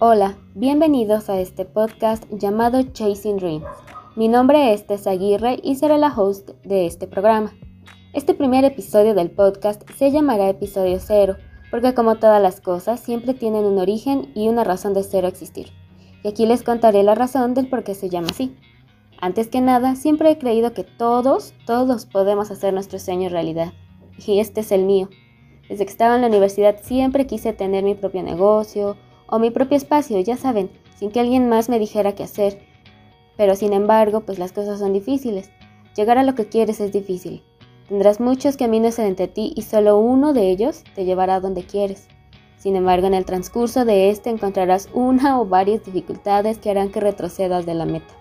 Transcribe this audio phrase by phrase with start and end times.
[0.00, 3.64] Hola, bienvenidos a este podcast llamado Chasing Dreams.
[4.16, 7.52] Mi nombre es Tessa Aguirre y seré la host de este programa.
[8.12, 11.36] Este primer episodio del podcast se llamará episodio cero,
[11.70, 15.68] porque como todas las cosas siempre tienen un origen y una razón de cero existir.
[16.24, 18.56] Y aquí les contaré la razón del por qué se llama así.
[19.20, 23.72] Antes que nada, siempre he creído que todos, todos podemos hacer nuestro sueño realidad.
[24.26, 25.08] Y este es el mío.
[25.68, 29.76] Desde que estaba en la universidad siempre quise tener mi propio negocio o mi propio
[29.76, 32.60] espacio, ya saben, sin que alguien más me dijera qué hacer.
[33.36, 35.50] Pero sin embargo, pues las cosas son difíciles.
[35.96, 37.42] Llegar a lo que quieres es difícil.
[37.88, 42.08] Tendrás muchos caminos entre ti y solo uno de ellos te llevará a donde quieres.
[42.56, 47.00] Sin embargo, en el transcurso de este encontrarás una o varias dificultades que harán que
[47.00, 48.14] retrocedas de la meta.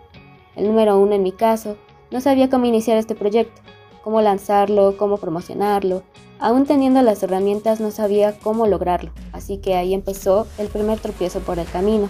[0.55, 1.77] El número uno en mi caso,
[2.11, 3.61] no sabía cómo iniciar este proyecto,
[4.03, 6.03] cómo lanzarlo, cómo promocionarlo,
[6.43, 11.41] Aún teniendo las herramientas no sabía cómo lograrlo, así que ahí empezó el primer tropiezo
[11.41, 12.09] por el camino.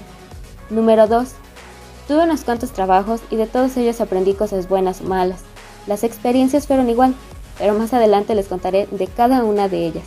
[0.69, 1.29] Número 2.
[2.07, 5.41] Tuve unos cuantos trabajos y de todos ellos aprendí cosas buenas o malas.
[5.87, 7.15] Las experiencias fueron igual,
[7.57, 10.03] pero más adelante les contaré de cada una de ellas.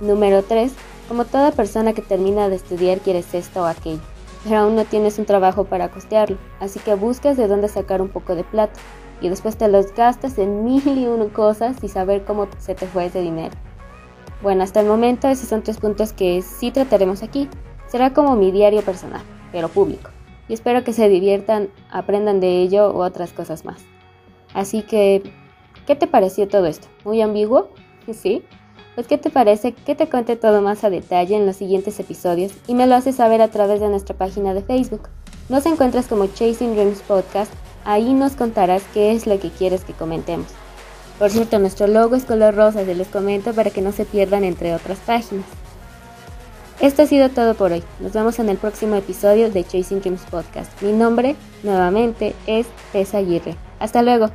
[0.00, 0.72] Número 3.
[1.08, 4.00] Como toda persona que termina de estudiar quieres esto o aquello,
[4.42, 8.08] pero aún no tienes un trabajo para costearlo, así que buscas de dónde sacar un
[8.08, 8.80] poco de plata
[9.20, 12.86] y después te los gastas en mil y uno cosas y saber cómo se te
[12.86, 13.54] fue ese dinero.
[14.44, 17.48] Bueno, hasta el momento esos son tres puntos que sí trataremos aquí.
[17.88, 20.10] Será como mi diario personal, pero público.
[20.48, 23.80] Y espero que se diviertan, aprendan de ello u otras cosas más.
[24.52, 25.22] Así que,
[25.86, 26.86] ¿qué te pareció todo esto?
[27.04, 27.70] ¿Muy ambiguo?
[28.12, 28.44] ¿Sí?
[28.94, 32.52] Pues ¿qué te parece que te cuente todo más a detalle en los siguientes episodios
[32.68, 35.08] y me lo haces saber a través de nuestra página de Facebook?
[35.48, 37.52] Nos encuentras como Chasing Dreams Podcast
[37.86, 40.46] Ahí nos contarás qué es lo que quieres que comentemos.
[41.18, 44.44] Por cierto, nuestro logo es color rosa, se los comento para que no se pierdan
[44.44, 45.46] entre otras páginas.
[46.80, 47.84] Esto ha sido todo por hoy.
[48.00, 50.82] Nos vemos en el próximo episodio de Chasing Dreams Podcast.
[50.82, 53.56] Mi nombre, nuevamente, es Tessa Aguirre.
[53.78, 54.30] Hasta luego.